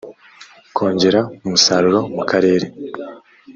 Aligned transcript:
kongera 0.75 1.19
umusaruro 1.45 1.99
mu 2.15 2.23
karere 2.29 2.65